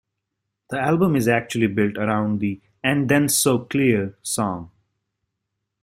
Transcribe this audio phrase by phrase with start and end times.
[0.71, 4.71] The album is actually built around the "And Then So Clear" song.